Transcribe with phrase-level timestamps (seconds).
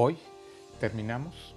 [0.00, 0.16] hoy
[0.78, 1.56] terminamos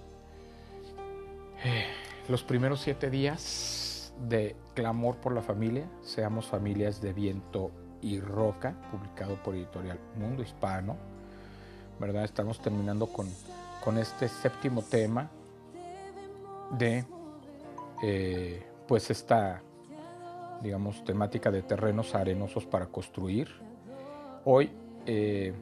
[1.63, 1.85] eh,
[2.27, 7.69] los primeros siete días de Clamor por la Familia, Seamos Familias de Viento
[8.01, 10.97] y Roca, publicado por Editorial Mundo Hispano.
[11.99, 12.23] ¿Verdad?
[12.23, 13.27] Estamos terminando con,
[13.83, 15.29] con este séptimo tema
[16.79, 17.05] de
[18.01, 19.61] eh, pues esta
[20.63, 23.49] digamos temática de terrenos arenosos para construir.
[24.45, 24.71] Hoy
[25.05, 25.53] eh,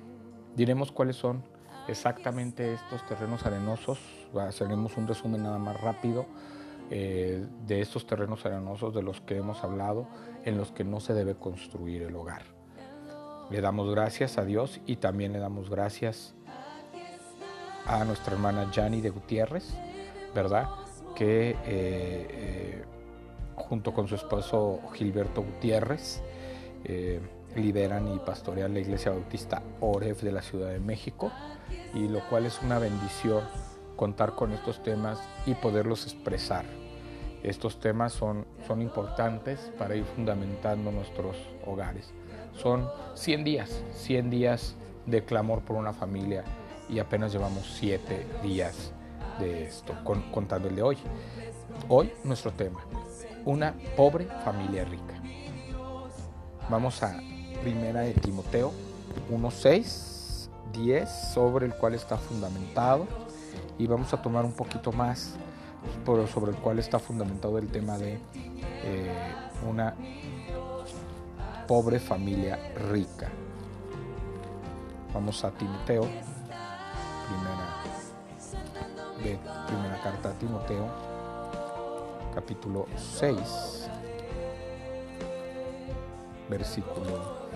[0.55, 1.43] diremos cuáles son
[1.89, 3.99] exactamente estos terrenos arenosos.
[4.33, 6.25] Haremos un resumen nada más rápido
[6.91, 10.07] eh, de estos terrenos arenosos de los que hemos hablado,
[10.45, 12.43] en los que no se debe construir el hogar.
[13.49, 16.35] Le damos gracias a Dios y también le damos gracias
[17.85, 19.73] a nuestra hermana Jani de Gutiérrez,
[20.35, 20.69] ¿verdad?
[21.15, 22.83] Que eh, eh,
[23.55, 26.21] junto con su esposo Gilberto Gutiérrez
[27.55, 31.31] lideran y pastorean la Iglesia Bautista Oref de la Ciudad de México
[31.93, 33.43] y lo cual es una bendición
[33.95, 36.65] contar con estos temas y poderlos expresar.
[37.43, 42.11] Estos temas son, son importantes para ir fundamentando nuestros hogares.
[42.53, 46.43] Son 100 días, 100 días de clamor por una familia
[46.89, 48.91] y apenas llevamos 7 días
[49.39, 49.95] de esto,
[50.31, 50.97] contando el de hoy.
[51.87, 52.79] Hoy nuestro tema,
[53.45, 55.15] una pobre familia rica.
[56.69, 57.19] Vamos a
[57.61, 58.71] primera de Timoteo
[59.31, 60.08] 1.6,
[60.73, 63.07] 10, sobre el cual está fundamentado.
[63.77, 65.35] Y vamos a tomar un poquito más
[66.05, 68.19] sobre el cual está fundamentado el tema de
[68.83, 69.33] eh,
[69.67, 69.95] una
[71.67, 72.57] pobre familia
[72.91, 73.29] rica.
[75.13, 76.07] Vamos a Timoteo,
[79.21, 80.87] primera, primera carta a Timoteo,
[82.33, 83.89] capítulo 6,
[86.49, 87.49] versículo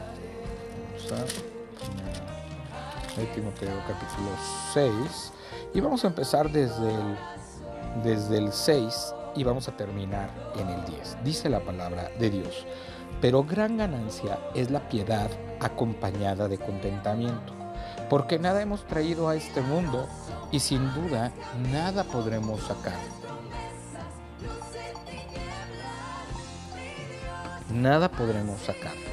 [3.16, 4.30] de Timoteo capítulo
[4.73, 5.31] 6
[5.73, 7.17] y vamos a empezar desde el,
[8.03, 11.17] desde el 6 y vamos a terminar en el 10.
[11.23, 12.65] Dice la palabra de Dios,
[13.21, 15.30] pero gran ganancia es la piedad
[15.60, 17.54] acompañada de contentamiento,
[18.10, 20.08] porque nada hemos traído a este mundo
[20.52, 21.32] y sin duda
[21.71, 22.98] nada podremos sacar.
[27.71, 29.13] Nada podremos sacar.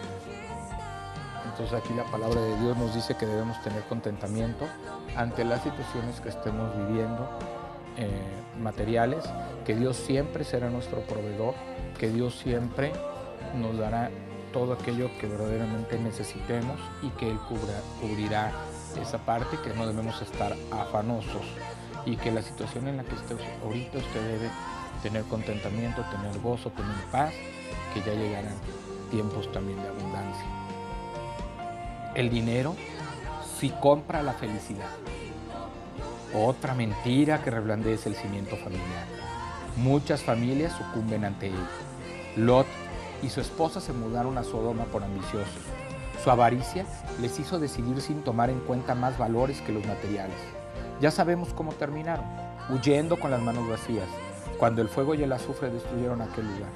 [1.51, 4.65] Entonces aquí la palabra de Dios nos dice que debemos tener contentamiento
[5.15, 7.29] ante las situaciones que estemos viviendo
[7.97, 8.09] eh,
[8.59, 9.23] materiales,
[9.65, 11.53] que Dios siempre será nuestro proveedor,
[11.99, 12.93] que Dios siempre
[13.55, 14.09] nos dará
[14.53, 17.37] todo aquello que verdaderamente necesitemos y que Él
[17.99, 18.51] cubrirá
[19.01, 21.43] esa parte, que no debemos estar afanosos
[22.05, 24.49] y que la situación en la que esté ahorita usted debe
[25.03, 27.33] tener contentamiento, tener gozo, tener paz,
[27.93, 28.55] que ya llegarán
[29.09, 30.45] tiempos también de abundancia.
[32.13, 32.75] El dinero
[33.57, 34.89] sí compra la felicidad.
[36.35, 39.05] Otra mentira que reblandece el cimiento familiar.
[39.77, 41.55] Muchas familias sucumben ante él.
[42.35, 42.67] Lot
[43.23, 45.63] y su esposa se mudaron a Sodoma por ambiciosos.
[46.21, 46.85] Su avaricia
[47.21, 50.37] les hizo decidir sin tomar en cuenta más valores que los materiales.
[50.99, 52.25] Ya sabemos cómo terminaron,
[52.69, 54.07] huyendo con las manos vacías,
[54.59, 56.71] cuando el fuego y el azufre destruyeron aquel lugar.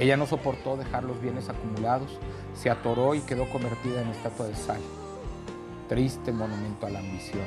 [0.00, 2.18] Ella no soportó dejar los bienes acumulados,
[2.54, 4.80] se atoró y quedó convertida en estatua de sal.
[5.90, 7.44] Triste monumento a la ambición.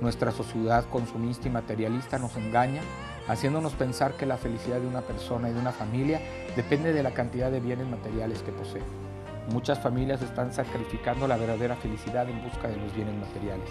[0.00, 2.82] Nuestra sociedad consumista y materialista nos engaña,
[3.26, 6.20] haciéndonos pensar que la felicidad de una persona y de una familia
[6.54, 8.82] depende de la cantidad de bienes materiales que posee.
[9.50, 13.68] Muchas familias están sacrificando la verdadera felicidad en busca de los bienes materiales.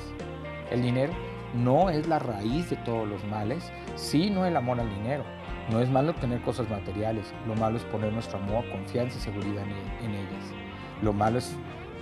[0.70, 1.14] El dinero
[1.53, 5.24] no es la raíz de todos los males, sino el amor al dinero.
[5.70, 9.64] No es malo tener cosas materiales, lo malo es poner nuestro amor, confianza y seguridad
[10.02, 10.46] en, ellas.
[11.02, 11.56] Lo malo es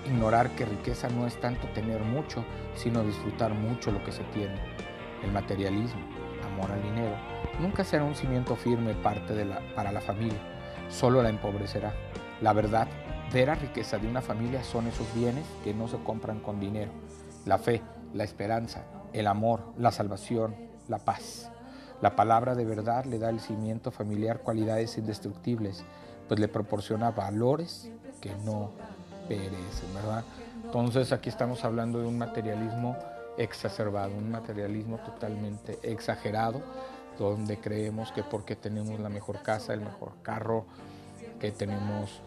[0.08, 2.44] ignorar que riqueza no es tanto tener mucho,
[2.76, 4.56] sino disfrutar mucho lo que se tiene.
[5.24, 6.02] El materialismo,
[6.46, 7.16] amor al dinero,
[7.60, 9.46] nunca será un cimiento firme parte
[9.76, 10.40] para la familia,
[10.90, 11.94] solo la empobrecerá.
[12.42, 12.88] La verdad,
[13.34, 16.92] vera riqueza de una familia son esos bienes que no se compran con dinero.
[17.46, 17.82] La fe,
[18.14, 18.84] la esperanza,
[19.14, 20.56] el amor, la salvación,
[20.88, 21.50] la paz.
[22.02, 25.84] La palabra de verdad le da al cimiento familiar cualidades indestructibles,
[26.28, 27.92] pues le proporciona valores
[28.22, 28.72] que no
[29.28, 30.24] perecen, ¿verdad?
[30.64, 32.96] Entonces aquí estamos hablando de un materialismo
[33.38, 36.62] exacerbado, un materialismo totalmente exagerado,
[37.18, 40.66] donde creemos que porque tenemos la mejor casa, el mejor carro,
[41.40, 42.22] que tenemos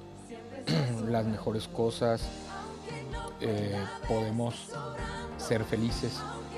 [1.08, 2.23] las mejores cosas,
[3.40, 3.76] eh,
[4.06, 4.70] podemos
[5.43, 6.12] ser felices.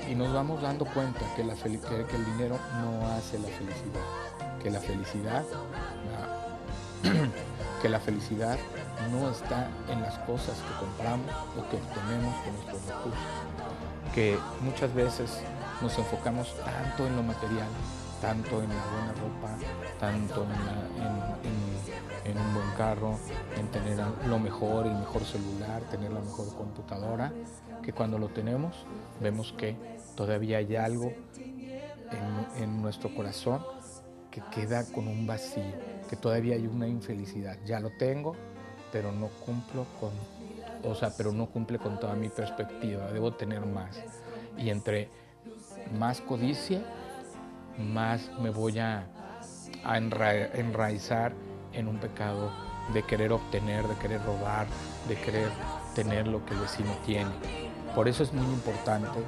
[0.09, 4.05] Y nos vamos dando cuenta que, el dinero no hace la felicidad,
[4.61, 5.43] que la felicidad,
[7.81, 8.57] que la felicidad
[9.11, 11.27] no está en las cosas que compramos
[11.57, 13.19] o que obtenemos con nuestros recursos,
[14.13, 15.31] que muchas veces
[15.81, 17.67] nos enfocamos tanto en lo material,
[18.25, 19.55] tanto en la buena ropa,
[19.99, 23.19] tanto en, en, un buen carro,
[23.55, 27.31] en tener lo mejor, el mejor celular, tener la mejor computadora,
[27.83, 28.83] que cuando lo tenemos
[29.21, 29.75] vemos que
[30.15, 31.13] todavía hay algo
[32.57, 33.61] en, nuestro corazón
[34.31, 35.75] que queda con un vacío,
[36.09, 37.59] que todavía hay una infelicidad.
[37.63, 38.35] Ya lo tengo,
[38.91, 40.09] pero no cumplo con,
[40.83, 43.05] o sea, pero no cumple con toda mi perspectiva.
[43.11, 44.01] Debo tener más.
[44.57, 45.09] Y entre
[45.93, 46.81] más codicia,
[47.77, 49.07] más me voy a,
[49.83, 51.33] a enraizar
[51.73, 52.51] en un pecado
[52.93, 54.67] de querer obtener, de querer robar,
[55.07, 55.49] de querer
[55.93, 57.31] tener lo que el vecino tiene.
[57.95, 59.19] Por eso es muy importante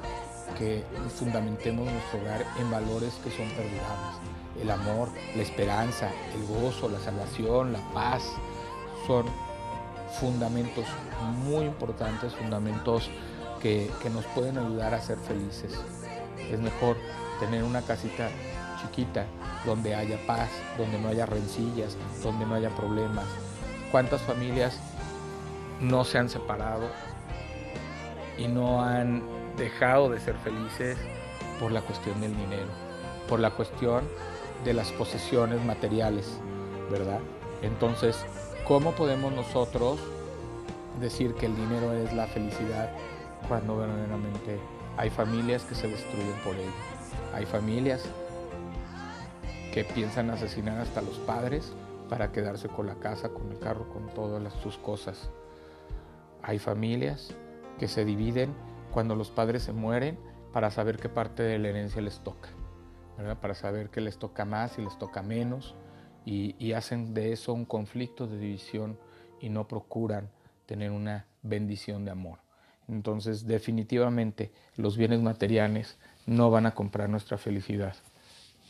[0.56, 0.84] que
[1.18, 4.16] fundamentemos nuestro hogar en valores que son perdurables.
[4.60, 8.22] El amor, la esperanza, el gozo, la salvación, la paz,
[9.06, 9.26] son
[10.20, 10.84] fundamentos
[11.44, 13.10] muy importantes, fundamentos
[13.60, 15.72] que, que nos pueden ayudar a ser felices.
[16.50, 16.96] Es mejor
[17.38, 18.28] tener una casita
[18.80, 19.26] chiquita
[19.64, 23.26] donde haya paz, donde no haya rencillas, donde no haya problemas.
[23.90, 24.78] ¿Cuántas familias
[25.80, 26.88] no se han separado
[28.36, 29.22] y no han
[29.56, 30.96] dejado de ser felices
[31.58, 32.68] por la cuestión del dinero,
[33.28, 34.04] por la cuestión
[34.64, 36.38] de las posesiones materiales,
[36.90, 37.20] ¿verdad?
[37.62, 38.24] Entonces,
[38.66, 39.98] ¿cómo podemos nosotros
[41.00, 42.90] decir que el dinero es la felicidad
[43.48, 44.60] cuando verdaderamente
[44.96, 46.87] hay familias que se destruyen por ello?
[47.34, 48.02] Hay familias
[49.72, 51.72] que piensan asesinar hasta los padres
[52.08, 55.30] para quedarse con la casa, con el carro, con todas sus cosas.
[56.42, 57.34] Hay familias
[57.78, 58.54] que se dividen
[58.92, 60.18] cuando los padres se mueren
[60.52, 62.48] para saber qué parte de la herencia les toca,
[63.40, 65.74] para saber qué les toca más y les toca menos,
[66.24, 68.98] y, hacen de eso un conflicto de división
[69.40, 70.28] y no procuran
[70.66, 72.40] tener una bendición de amor.
[72.86, 75.98] Entonces, definitivamente, los bienes materiales
[76.28, 77.96] no van a comprar nuestra felicidad.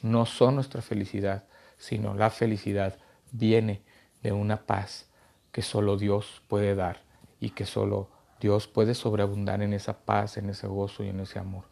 [0.03, 1.45] No son nuestra felicidad,
[1.77, 2.97] sino la felicidad
[3.33, 3.83] viene
[4.23, 5.09] de una paz
[5.51, 7.01] que solo Dios puede dar
[7.41, 8.11] y que solo
[8.41, 11.65] Dios puede sobreabundar en esa paz, en ese gozo y en ese amor.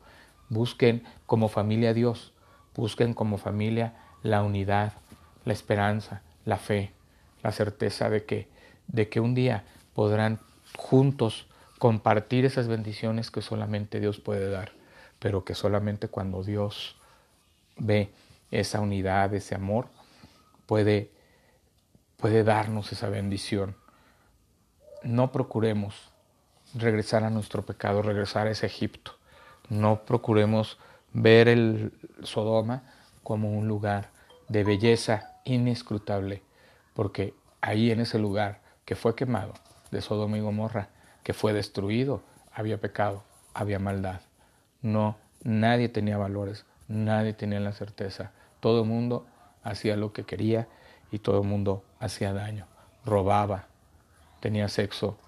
[0.49, 2.33] Busquen como familia a Dios,
[2.75, 3.95] busquen como familia
[4.25, 4.93] la unidad,
[5.45, 6.93] la esperanza, la fe,
[7.45, 8.49] la certeza de que,
[8.89, 10.41] de que un día podrán
[10.77, 11.47] juntos
[11.79, 14.73] compartir esas bendiciones que solamente Dios puede dar,
[15.19, 16.97] pero que solamente cuando Dios
[17.77, 18.13] ve
[18.51, 19.89] esa unidad, ese amor,
[20.67, 21.11] puede,
[22.17, 23.77] puede darnos esa bendición.
[25.03, 26.13] No procuremos
[26.75, 29.13] regresar a nuestro pecado, regresar a ese Egipto.
[29.69, 30.79] No procuremos
[31.13, 31.93] ver el
[32.23, 32.83] Sodoma
[33.23, 34.11] como un lugar
[34.49, 36.43] de belleza inescrutable,
[36.95, 39.55] porque ahí en ese lugar que fue quemado,
[39.91, 40.91] de Sodoma y Gomorra,
[41.23, 42.23] que fue destruido,
[42.53, 43.25] había pecado,
[43.55, 44.21] había maldad.
[44.83, 48.33] No, nadie tenía valores, nadie tenía la certeza.
[48.61, 49.27] Todo el mundo
[49.63, 50.69] hacía lo que quería
[51.11, 52.67] y todo el mundo hacía daño,
[53.05, 53.67] robaba,
[54.41, 55.19] tenía sexo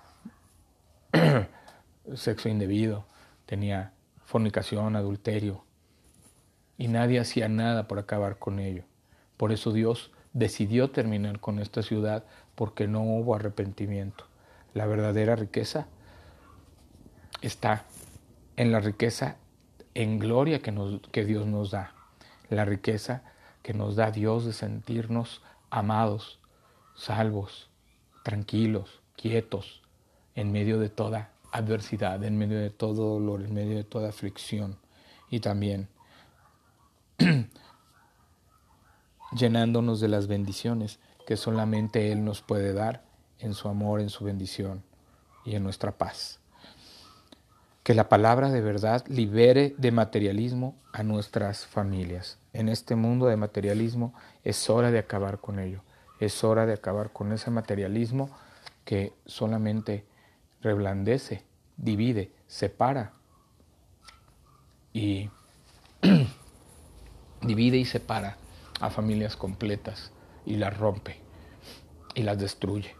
[2.14, 3.04] sexo indebido,
[3.46, 3.92] tenía
[4.24, 5.64] fornicación, adulterio,
[6.76, 8.84] y nadie hacía nada por acabar con ello.
[9.36, 12.24] Por eso Dios decidió terminar con esta ciudad
[12.54, 14.24] porque no hubo arrepentimiento.
[14.74, 15.86] La verdadera riqueza
[17.40, 17.84] está
[18.58, 19.36] en la riqueza
[19.94, 21.94] en gloria que, nos, que Dios nos da,
[22.50, 23.22] la riqueza
[23.62, 26.40] que nos da Dios de sentirnos amados,
[26.96, 27.70] salvos,
[28.24, 29.82] tranquilos, quietos,
[30.34, 34.76] en medio de toda adversidad, en medio de todo dolor, en medio de toda aflicción
[35.30, 35.88] y también
[39.32, 40.98] llenándonos de las bendiciones
[41.28, 43.04] que solamente Él nos puede dar
[43.38, 44.82] en su amor, en su bendición
[45.44, 46.40] y en nuestra paz.
[47.88, 52.36] Que la palabra de verdad libere de materialismo a nuestras familias.
[52.52, 54.12] En este mundo de materialismo
[54.44, 55.80] es hora de acabar con ello.
[56.20, 58.28] Es hora de acabar con ese materialismo
[58.84, 60.04] que solamente
[60.60, 61.44] reblandece,
[61.78, 63.14] divide, separa
[64.92, 65.30] y
[67.40, 68.36] divide y separa
[68.80, 70.12] a familias completas
[70.44, 71.22] y las rompe
[72.14, 72.94] y las destruye.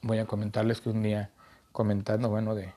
[0.00, 1.30] Voy a comentarles que un día
[1.72, 2.74] comentando, bueno, de,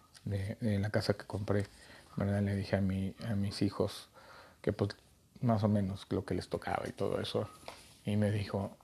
[0.61, 1.67] la casa que compré,
[2.15, 2.41] ¿verdad?
[2.41, 4.09] Le dije a, mi, a mis hijos
[4.61, 4.95] que pues
[5.41, 7.49] más o menos lo que les tocaba y todo eso.
[8.05, 8.75] Y me dijo,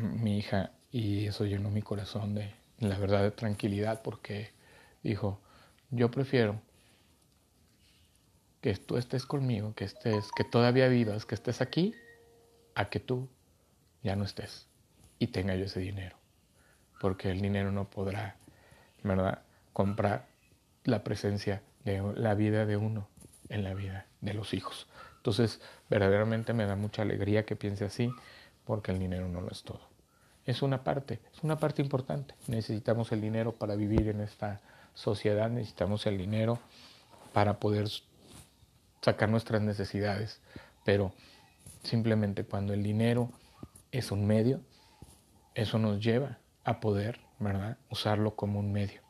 [0.00, 4.50] mi hija, y eso llenó mi corazón de, la verdad, de tranquilidad, porque
[5.02, 5.40] dijo,
[5.90, 6.60] yo prefiero
[8.60, 11.94] que tú estés conmigo, que estés, que todavía vivas, que estés aquí,
[12.74, 13.28] a que tú
[14.02, 14.66] ya no estés
[15.18, 16.15] y tenga yo ese dinero.
[17.00, 18.36] Porque el dinero no podrá,
[19.02, 20.26] ¿verdad?, comprar
[20.84, 23.08] la presencia de la vida de uno
[23.48, 24.88] en la vida de los hijos.
[25.16, 25.60] Entonces,
[25.90, 28.10] verdaderamente me da mucha alegría que piense así,
[28.64, 29.80] porque el dinero no lo es todo.
[30.44, 32.34] Es una parte, es una parte importante.
[32.46, 34.60] Necesitamos el dinero para vivir en esta
[34.94, 36.58] sociedad, necesitamos el dinero
[37.32, 37.88] para poder
[39.02, 40.40] sacar nuestras necesidades,
[40.84, 41.12] pero
[41.82, 43.30] simplemente cuando el dinero
[43.92, 44.60] es un medio,
[45.54, 49.00] eso nos lleva a poder, ¿verdad?, usarlo como un medio.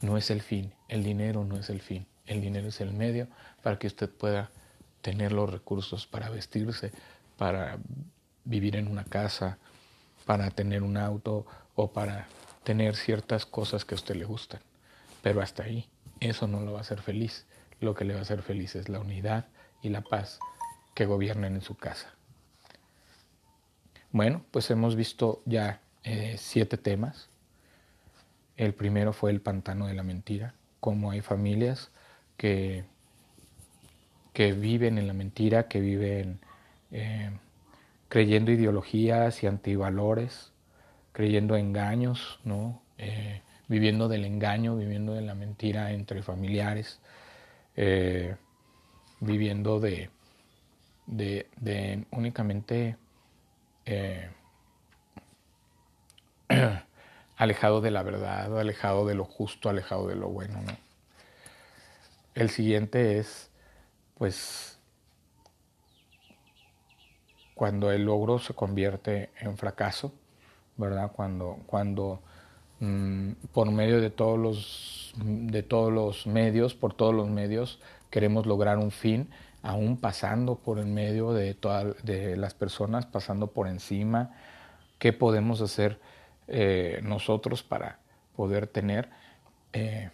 [0.00, 2.06] No es el fin, el dinero no es el fin.
[2.24, 3.28] El dinero es el medio
[3.62, 4.50] para que usted pueda
[5.02, 6.90] tener los recursos para vestirse,
[7.36, 7.78] para
[8.44, 9.58] vivir en una casa,
[10.24, 12.26] para tener un auto o para
[12.64, 14.60] tener ciertas cosas que a usted le gustan.
[15.22, 15.88] Pero hasta ahí,
[16.18, 17.46] eso no lo va a hacer feliz.
[17.78, 19.46] Lo que le va a hacer feliz es la unidad
[19.82, 20.40] y la paz
[20.94, 22.14] que gobiernan en su casa.
[24.10, 27.28] Bueno, pues hemos visto ya eh, siete temas.
[28.56, 31.90] El primero fue el pantano de la mentira, cómo hay familias
[32.36, 32.84] que,
[34.32, 36.38] que viven en la mentira, que viven
[36.92, 37.32] eh,
[38.08, 40.52] creyendo ideologías y antivalores,
[41.10, 42.80] creyendo engaños, ¿no?
[42.98, 47.00] Eh, viviendo del engaño, viviendo de la mentira entre familiares,
[49.20, 50.08] viviendo de,
[51.06, 52.96] de, únicamente
[57.36, 60.60] alejado de la verdad, alejado de lo justo, alejado de lo bueno.
[60.62, 60.72] ¿no?
[62.34, 63.50] El siguiente es,
[64.18, 64.78] pues,
[67.54, 70.12] cuando el logro se convierte en fracaso,
[70.76, 71.10] ¿verdad?
[71.12, 72.20] Cuando, cuando
[72.80, 78.44] mm, por medio de todos, los, de todos los medios, por todos los medios, queremos
[78.44, 79.30] lograr un fin,
[79.62, 81.56] aún pasando por el medio de,
[82.02, 84.34] de las personas, pasando por encima,
[84.98, 85.98] ¿qué podemos hacer
[86.48, 88.00] eh, nosotros para
[88.34, 89.10] poder tener
[89.72, 90.10] eh,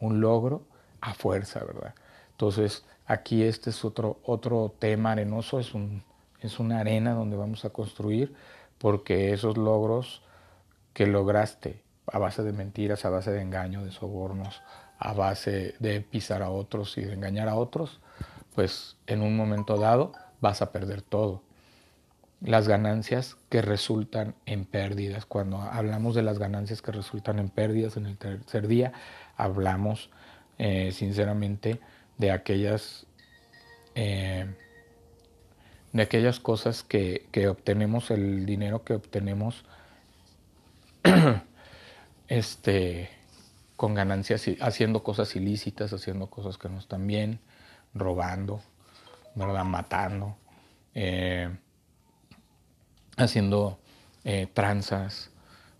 [0.00, 0.66] un logro?
[1.06, 1.94] a fuerza, ¿verdad?
[2.32, 6.02] Entonces, aquí este es otro, otro tema arenoso, es, un,
[6.40, 8.34] es una arena donde vamos a construir,
[8.78, 10.22] porque esos logros
[10.92, 14.62] que lograste a base de mentiras, a base de engaño, de sobornos,
[14.98, 18.00] a base de pisar a otros y de engañar a otros,
[18.54, 21.42] pues en un momento dado vas a perder todo.
[22.40, 27.96] Las ganancias que resultan en pérdidas, cuando hablamos de las ganancias que resultan en pérdidas
[27.96, 28.92] en el tercer día,
[29.36, 30.10] hablamos
[30.58, 31.80] eh, sinceramente,
[32.18, 33.06] de aquellas,
[33.94, 34.46] eh,
[35.92, 39.64] de aquellas cosas que, que, obtenemos, el dinero que obtenemos
[42.28, 43.10] este,
[43.76, 47.38] con ganancias, haciendo cosas ilícitas, haciendo cosas que no están bien,
[47.94, 48.60] robando,
[49.34, 49.64] ¿verdad?
[49.64, 50.36] matando,
[50.94, 51.50] eh,
[53.16, 53.78] haciendo
[54.54, 55.30] tranzas,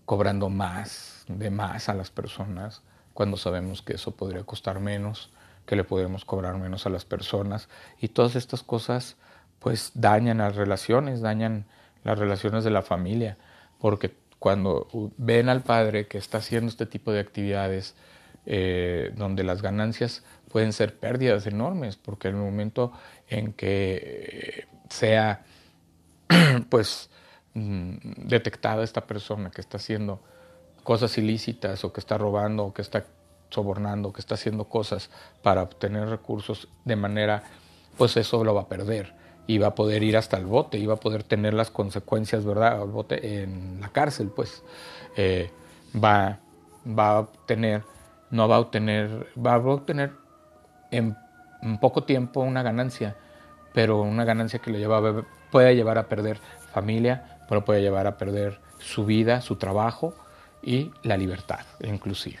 [0.05, 2.81] cobrando más, de más a las personas,
[3.13, 5.31] cuando sabemos que eso podría costar menos,
[5.65, 7.67] que le podemos cobrar menos a las personas.
[7.99, 9.17] Y todas estas cosas
[9.59, 11.65] pues dañan las relaciones, dañan
[12.03, 13.37] las relaciones de la familia,
[13.79, 17.95] porque cuando ven al padre que está haciendo este tipo de actividades
[18.45, 22.93] eh, donde las ganancias pueden ser pérdidas enormes, porque en el momento
[23.29, 25.43] en que sea
[26.69, 27.09] pues
[27.57, 30.19] mm, detectada esta persona que está haciendo
[30.83, 33.05] cosas ilícitas o que está robando o que está
[33.49, 35.09] sobornando, que está haciendo cosas
[35.41, 37.43] para obtener recursos de manera,
[37.97, 39.13] pues eso lo va a perder
[39.47, 42.43] y va a poder ir hasta el bote y va a poder tener las consecuencias,
[42.45, 42.81] ¿verdad?
[42.81, 44.63] Al bote en la cárcel, pues
[45.15, 45.51] eh,
[45.95, 46.39] va,
[46.87, 47.83] va a obtener,
[48.29, 50.11] no va a obtener, va a obtener
[50.91, 51.15] en,
[51.79, 53.15] poco tiempo una ganancia,
[53.73, 56.39] pero una ganancia que le lleva puede llevar a perder
[56.73, 60.13] familia, pero puede llevar a perder su vida, su trabajo,
[60.61, 62.39] y la libertad inclusive.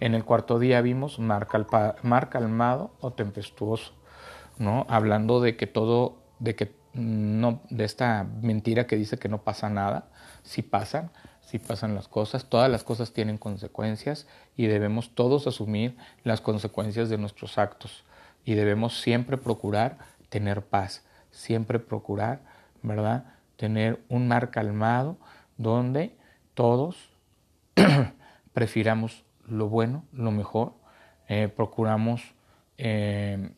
[0.00, 3.94] En el cuarto día vimos mar, calmado o tempestuoso,
[4.58, 4.86] ¿no?
[4.88, 9.70] hablando de que todo, de que no, de esta mentira que dice que no pasa
[9.70, 10.08] nada,
[10.42, 15.96] si pasan, si pasan las cosas, todas las cosas tienen consecuencias y debemos todos asumir
[16.24, 18.04] las consecuencias de nuestros actos
[18.44, 22.40] y debemos siempre procurar tener paz, siempre procurar,
[22.82, 23.24] ¿verdad?
[23.56, 25.16] Tener un mar calmado
[25.56, 26.16] donde
[26.54, 27.10] todos
[28.52, 30.72] prefiramos lo bueno, lo mejor,
[31.28, 32.22] eh, procuramos
[32.78, 33.50] eh,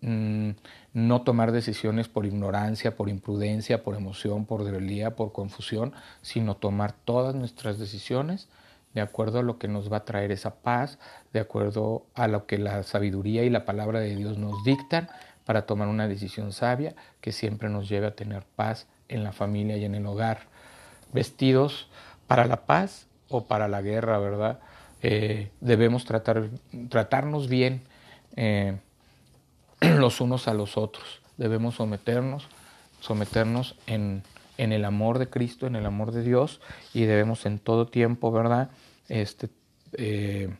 [0.00, 0.50] mm,
[0.92, 5.92] no tomar decisiones por ignorancia, por imprudencia, por emoción, por debilidad, por confusión,
[6.22, 8.48] sino tomar todas nuestras decisiones
[8.96, 10.98] de acuerdo a lo que nos va a traer esa paz,
[11.34, 15.10] de acuerdo a lo que la sabiduría y la palabra de Dios nos dictan
[15.46, 19.78] para tomar una decisión sabia que siempre nos lleve a tener paz en la familia
[19.78, 20.40] y en el hogar.
[21.14, 21.88] Vestidos
[22.26, 24.60] para la paz o para la guerra, ¿verdad?
[25.00, 26.50] Eh, debemos tratar,
[26.90, 27.82] tratarnos bien
[28.36, 28.78] eh,
[29.80, 31.22] los unos a los otros.
[31.38, 32.48] Debemos someternos,
[33.00, 34.22] someternos en,
[34.58, 36.60] en el amor de Cristo, en el amor de Dios,
[36.92, 38.70] y debemos en todo tiempo, ¿verdad?
[39.08, 39.48] este,
[39.94, 40.54] eh,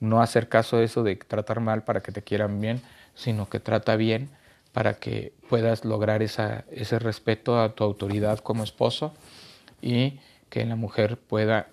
[0.00, 2.82] no hacer caso de eso de tratar mal para que te quieran bien,
[3.14, 4.28] sino que trata bien
[4.72, 9.14] para que puedas lograr ese respeto a tu autoridad como esposo
[9.80, 10.18] y
[10.50, 11.68] que la mujer pueda,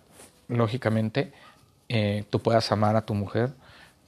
[0.47, 1.33] lógicamente,
[1.89, 3.51] eh, tú puedas amar a tu mujer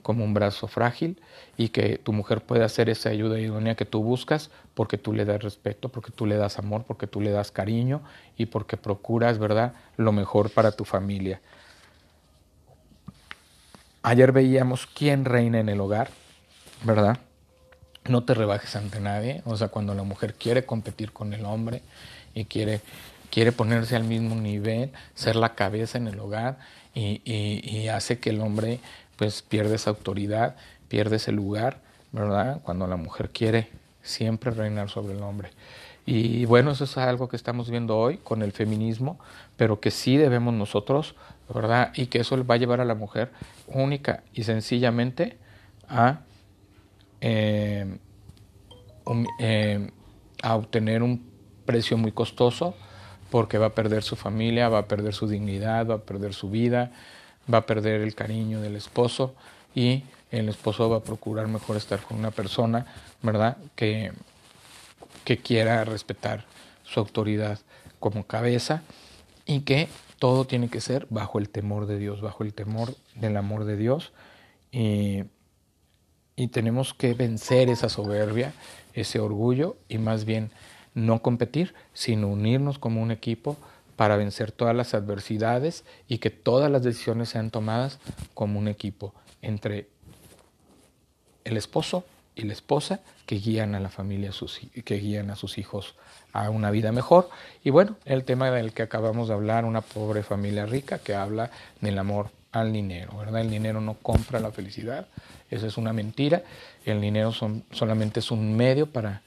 [0.03, 1.19] como un brazo frágil
[1.57, 5.25] y que tu mujer pueda hacer esa ayuda idónea que tú buscas porque tú le
[5.25, 8.01] das respeto, porque tú le das amor, porque tú le das cariño
[8.37, 11.41] y porque procuras, ¿verdad?, lo mejor para tu familia.
[14.03, 16.09] Ayer veíamos quién reina en el hogar,
[16.83, 17.17] ¿verdad?
[18.05, 19.41] No te rebajes ante nadie.
[19.45, 21.81] O sea, cuando la mujer quiere competir con el hombre
[22.33, 22.81] y quiere,
[23.31, 26.57] quiere ponerse al mismo nivel, ser la cabeza en el hogar
[26.93, 28.79] y, y hace que el hombre
[29.15, 30.55] pues pierde esa autoridad,
[30.87, 31.79] pierde ese lugar,
[32.11, 32.61] ¿verdad?
[32.63, 33.69] Cuando la mujer quiere
[34.01, 35.49] siempre reinar sobre el hombre.
[36.05, 39.17] Y bueno, eso es algo que estamos viendo hoy con el feminismo,
[39.55, 41.15] pero que sí debemos nosotros
[41.53, 41.91] ¿verdad?
[41.95, 43.31] Y que eso va a llevar a la mujer
[43.67, 45.37] única y sencillamente
[45.89, 46.19] a,
[47.25, 47.85] eh,
[49.39, 49.89] eh,
[50.41, 51.25] a obtener un
[51.65, 52.75] precio muy costoso
[53.31, 56.49] porque va a perder su familia, va a perder su dignidad, va a perder su
[56.49, 56.91] vida,
[57.51, 59.35] va a perder el cariño del esposo
[59.73, 62.85] y el esposo va a procurar mejor estar con una persona,
[63.21, 63.55] ¿verdad?
[63.77, 64.11] Que,
[65.23, 66.43] que quiera respetar
[66.83, 67.57] su autoridad
[68.01, 68.83] como cabeza
[69.45, 69.87] y que
[70.19, 73.77] todo tiene que ser bajo el temor de Dios, bajo el temor del amor de
[73.77, 74.11] Dios.
[76.47, 78.53] Tenemos que vencer esa soberbia,
[78.93, 80.51] ese orgullo y más bien
[80.93, 83.57] no competir, sino unirnos como un equipo
[83.95, 87.99] para vencer todas las adversidades y que todas las decisiones sean tomadas
[88.33, 89.87] como un equipo entre
[91.43, 94.31] el esposo y la esposa que guían a la familia,
[94.83, 95.95] que guían a sus hijos
[96.31, 97.29] a una vida mejor.
[97.63, 101.51] Y bueno, el tema del que acabamos de hablar, una pobre familia rica que habla
[101.79, 103.41] del amor al dinero, ¿verdad?
[103.41, 105.07] El dinero no compra la felicidad,
[105.53, 106.43] esa es una mentira,
[106.85, 109.21] el dinero son, solamente es un medio para,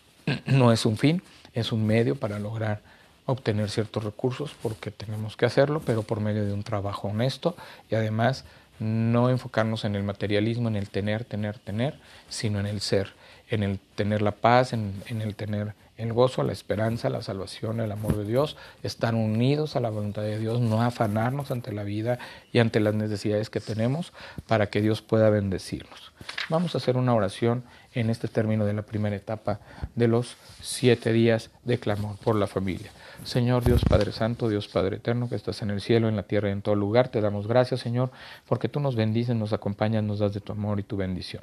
[0.46, 1.22] no es un fin,
[1.54, 2.82] es un medio para lograr
[3.26, 7.56] obtener ciertos recursos porque tenemos que hacerlo, pero por medio de un trabajo honesto
[7.90, 8.44] y además
[8.80, 13.12] no enfocarnos en el materialismo, en el tener, tener, tener, sino en el ser,
[13.48, 17.80] en el tener la paz, en, en el tener el gozo, la esperanza, la salvación,
[17.80, 21.82] el amor de Dios, estar unidos a la voluntad de Dios, no afanarnos ante la
[21.82, 22.18] vida
[22.52, 24.14] y ante las necesidades que tenemos
[24.46, 26.12] para que Dios pueda bendecirnos.
[26.48, 29.60] Vamos a hacer una oración en este término de la primera etapa
[29.94, 32.90] de los siete días de clamor por la familia.
[33.24, 36.48] Señor Dios Padre Santo, Dios Padre Eterno, que estás en el cielo, en la tierra
[36.48, 38.10] y en todo lugar, te damos gracias, Señor,
[38.46, 41.42] porque tú nos bendices, nos acompañas, nos das de tu amor y tu bendición.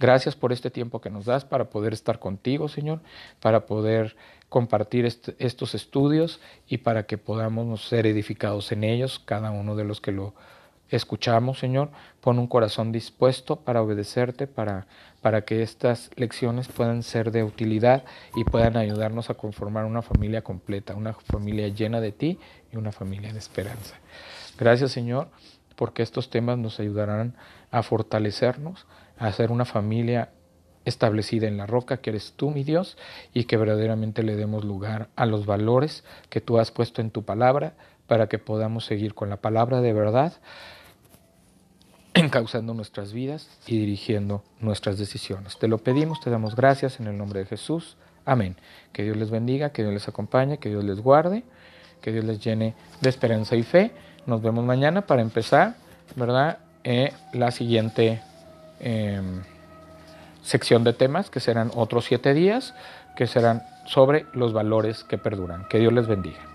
[0.00, 3.00] Gracias por este tiempo que nos das para poder estar contigo, Señor,
[3.40, 4.16] para poder
[4.48, 10.00] compartir estos estudios y para que podamos ser edificados en ellos, cada uno de los
[10.00, 10.34] que lo
[10.96, 11.90] escuchamos, Señor.
[12.20, 14.86] Pon un corazón dispuesto para obedecerte, para,
[15.20, 18.04] para que estas lecciones puedan ser de utilidad
[18.34, 22.38] y puedan ayudarnos a conformar una familia completa, una familia llena de ti
[22.72, 23.96] y una familia de esperanza.
[24.58, 25.28] Gracias, Señor,
[25.76, 27.34] porque estos temas nos ayudarán
[27.70, 28.86] a fortalecernos,
[29.18, 30.30] a hacer una familia
[30.84, 32.96] establecida en la roca que eres tú, mi Dios,
[33.32, 37.24] y que verdaderamente le demos lugar a los valores que tú has puesto en tu
[37.24, 37.74] palabra
[38.06, 40.34] para que podamos seguir con la palabra de verdad
[42.14, 45.58] encauzando nuestras vidas y dirigiendo nuestras decisiones.
[45.58, 47.96] Te lo pedimos, te damos gracias en el nombre de Jesús.
[48.24, 48.56] Amén.
[48.92, 51.42] Que Dios les bendiga, que Dios les acompañe, que Dios les guarde,
[52.00, 53.90] que Dios les llene de esperanza y fe.
[54.26, 55.74] Nos vemos mañana para empezar,
[56.14, 56.58] ¿verdad?
[56.84, 58.22] Eh, la siguiente
[58.80, 59.42] em,
[60.42, 62.74] sección de temas, que serán otros siete días,
[63.16, 65.66] que serán sobre los valores que perduran.
[65.68, 66.53] Que Dios les bendiga.